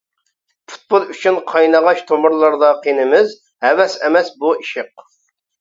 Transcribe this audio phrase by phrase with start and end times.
[0.71, 5.09] پۇتبول ئۈچۈن قاينىغاچ تومۇرلاردا قىنىمىز، ھەۋەس ئەمەس بۇ ئىشق!